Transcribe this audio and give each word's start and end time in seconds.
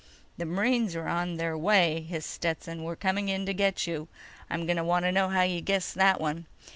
"The 0.37 0.45
marines 0.45 0.95
are 0.95 1.07
on 1.07 1.37
their 1.37 1.55
way," 1.55 2.01
hissed 2.01 2.31
Stetson. 2.31 2.79
_"We're 2.79 2.95
coming 2.95 3.29
in 3.29 3.45
to 3.45 3.53
get 3.53 3.85
you. 3.85 4.07
I'm 4.49 4.65
going 4.65 4.77
to 4.77 4.83
want 4.83 5.05
to 5.05 5.11
know 5.11 5.29
how 5.29 5.43
you 5.43 5.61
guessed 5.61 5.93
that 5.93 6.19
one." 6.19 6.47